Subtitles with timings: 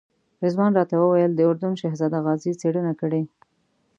[0.43, 3.23] رضوان راته وویل د اردن شهزاده غازي څېړنه کړې.